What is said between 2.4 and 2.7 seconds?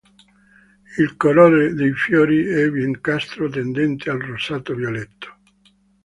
è